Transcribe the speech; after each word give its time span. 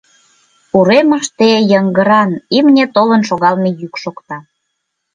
Уремыште 0.77 1.49
йыҥгыран 1.71 2.31
имне 2.57 2.85
толын 2.95 3.21
шогалме 3.29 3.69
йӱк 3.79 3.93
шокта. 4.03 4.37